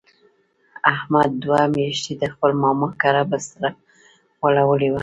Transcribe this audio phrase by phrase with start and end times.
[0.91, 3.69] احمد دوه میاشتې د خپل ماما کره بستره
[4.41, 4.99] غوړولې وه.